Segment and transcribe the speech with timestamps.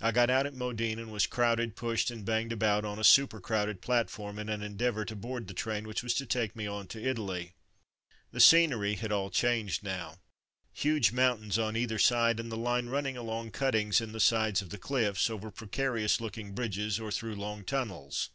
[0.00, 3.40] I got out at Modane, and was crowded, pushed, and banged about on a super
[3.40, 6.88] crowded platform, in an endeavour to board the train which was to take me on
[6.88, 7.54] to Italy.
[8.32, 10.16] 208 From Mud to Mufti The scenery had all changed now.
[10.72, 14.60] Huge mountains on either side, and the line run ning along cuttings in the sides
[14.60, 18.30] of the cliffs, over precarious looking bridges, or through long tunnels.